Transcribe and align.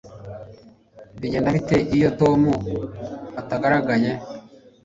Bigenda 1.19 1.49
bite 1.55 1.77
iyo 1.97 2.09
Tom 2.19 2.39
atagaragaye 3.41 4.11